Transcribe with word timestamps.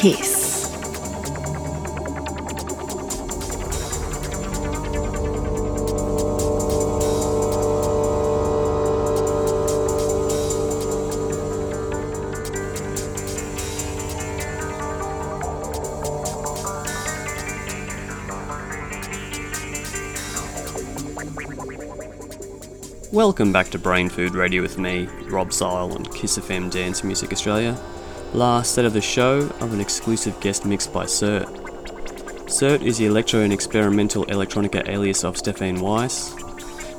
Kiss. 0.00 0.70
Welcome 23.10 23.52
back 23.52 23.70
to 23.70 23.80
Brain 23.80 24.08
Food 24.08 24.36
Radio 24.36 24.62
with 24.62 24.78
me, 24.78 25.06
Rob 25.28 25.52
Zile 25.52 25.92
on 25.92 26.04
Kiss 26.04 26.38
FM 26.38 26.70
Dance 26.70 27.02
Music 27.02 27.32
Australia. 27.32 27.76
Last 28.34 28.74
set 28.74 28.84
of 28.84 28.92
the 28.92 29.00
show 29.00 29.38
of 29.38 29.72
an 29.72 29.80
exclusive 29.80 30.38
guest 30.40 30.66
mix 30.66 30.86
by 30.86 31.06
Syrte. 31.06 31.48
Syrte 32.46 32.82
is 32.82 32.98
the 32.98 33.06
electro 33.06 33.40
and 33.40 33.52
experimental 33.52 34.26
electronica 34.26 34.86
alias 34.86 35.24
of 35.24 35.38
Stefan 35.38 35.78
Weise. 35.78 36.34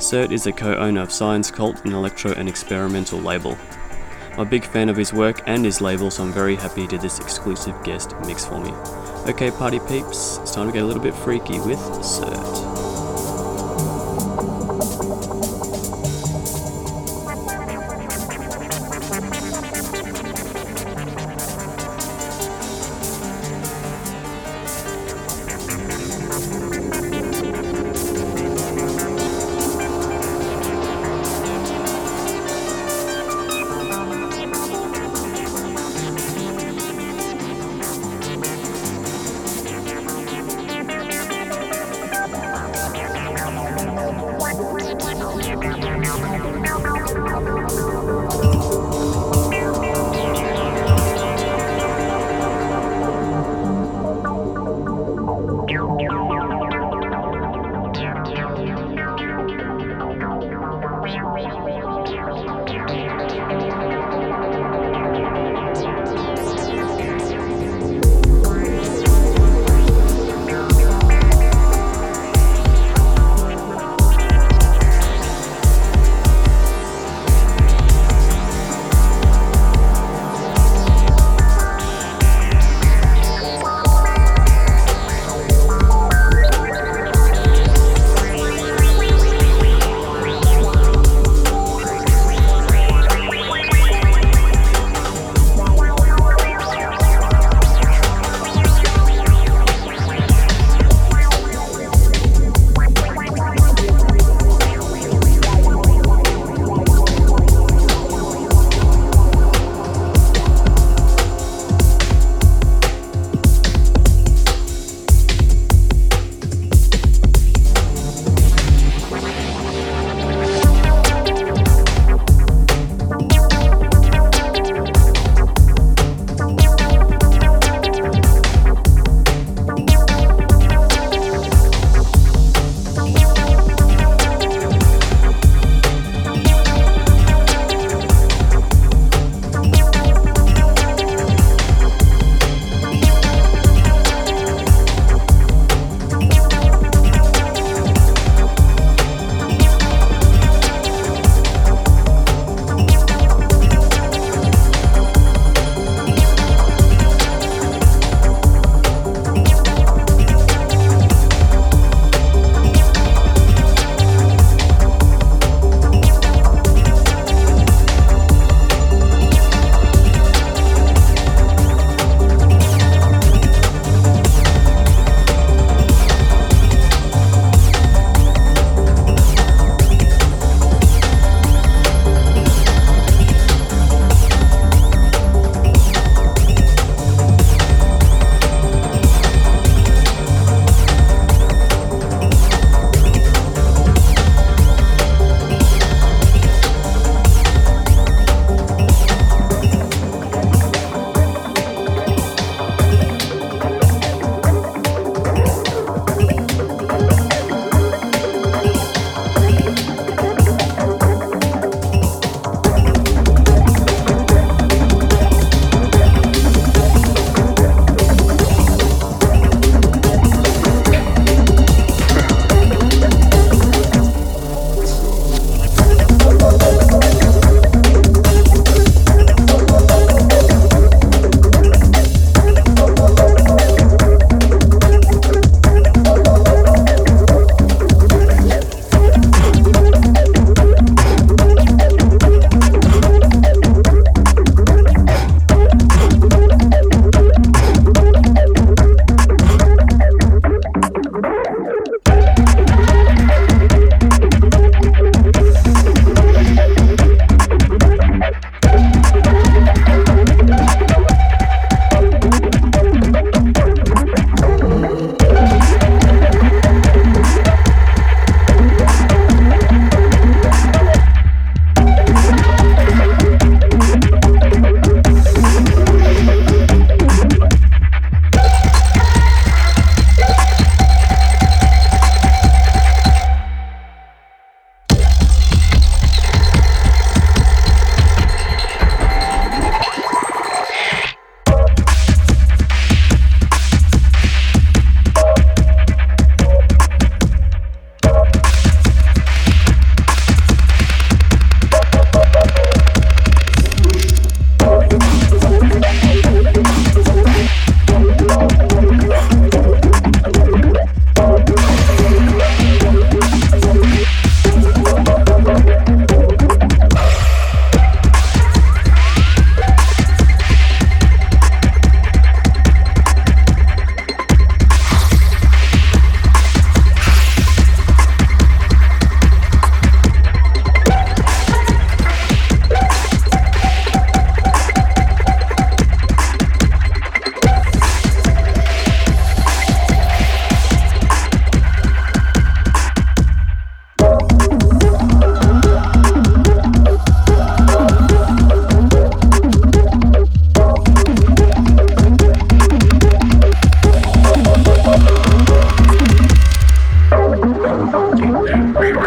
Syrte 0.01 0.31
is 0.31 0.47
a 0.47 0.51
co-owner 0.51 1.01
of 1.01 1.11
Science 1.11 1.51
Cult, 1.51 1.85
an 1.85 1.93
electro 1.93 2.31
and 2.31 2.49
experimental 2.49 3.19
label. 3.19 3.55
I'm 4.33 4.39
a 4.39 4.45
big 4.45 4.65
fan 4.65 4.89
of 4.89 4.97
his 4.97 5.13
work 5.13 5.43
and 5.45 5.63
his 5.63 5.81
label, 5.81 6.09
so 6.09 6.23
I'm 6.23 6.33
very 6.33 6.55
happy 6.55 6.81
he 6.81 6.87
did 6.87 7.01
this 7.01 7.19
exclusive 7.19 7.75
guest 7.83 8.15
mix 8.25 8.45
for 8.45 8.59
me. 8.59 8.71
Okay, 9.31 9.51
party 9.51 9.79
peeps, 9.87 10.39
it's 10.39 10.55
time 10.55 10.65
to 10.65 10.73
get 10.73 10.81
a 10.81 10.85
little 10.87 11.03
bit 11.03 11.13
freaky 11.13 11.59
with 11.59 11.79
Syrte. 12.03 12.78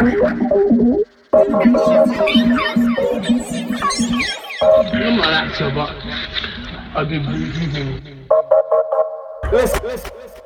No 0.03 0.09
more 5.13 5.27
that, 5.27 5.55
so, 5.57 5.71
but 5.71 5.95
I've 6.97 7.09
been. 7.09 7.25
Listen, 9.53 9.85
listen, 9.85 10.11
listen. 10.19 10.42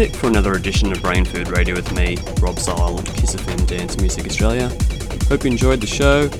It 0.00 0.16
for 0.16 0.28
another 0.28 0.54
edition 0.54 0.90
of 0.92 1.02
Brain 1.02 1.26
Food 1.26 1.50
Radio 1.50 1.74
with 1.74 1.94
me, 1.94 2.16
Rob 2.40 2.58
Zile 2.58 2.80
on 2.80 3.04
Kiss 3.04 3.36
FM 3.36 3.66
Dance 3.66 4.00
Music 4.00 4.24
Australia. 4.24 4.70
Hope 5.28 5.44
you 5.44 5.50
enjoyed 5.50 5.82
the 5.82 5.86
show. 5.86 6.30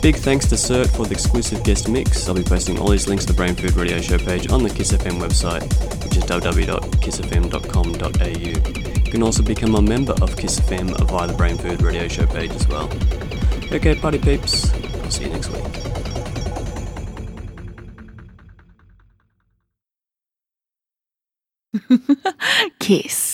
Big 0.00 0.16
thanks 0.16 0.46
to 0.46 0.54
Syrte 0.54 0.88
for 0.88 1.04
the 1.04 1.12
exclusive 1.12 1.62
guest 1.62 1.86
mix. 1.86 2.26
I'll 2.26 2.34
be 2.34 2.42
posting 2.42 2.78
all 2.78 2.88
these 2.88 3.08
links 3.08 3.26
to 3.26 3.32
the 3.32 3.36
Brain 3.36 3.54
Food 3.54 3.74
Radio 3.74 4.00
show 4.00 4.16
page 4.16 4.50
on 4.50 4.62
the 4.62 4.70
Kiss 4.70 4.92
FM 4.92 5.20
website, 5.20 5.64
which 6.02 6.16
is 6.16 6.24
www.kissfm.com.au. 6.24 9.04
You 9.04 9.12
can 9.12 9.22
also 9.22 9.42
become 9.42 9.74
a 9.74 9.82
member 9.82 10.14
of 10.22 10.34
Kiss 10.38 10.58
FM 10.58 10.98
via 11.06 11.26
the 11.26 11.34
Brain 11.34 11.58
Food 11.58 11.82
Radio 11.82 12.08
show 12.08 12.24
page 12.26 12.52
as 12.52 12.66
well. 12.68 12.90
Okay, 13.70 13.96
party 13.96 14.18
peeps. 14.18 14.72
I'll 14.72 15.10
see 15.10 15.24
you 15.24 15.30
next 15.30 15.50
week. 15.50 15.89
Kiss. 22.80 23.29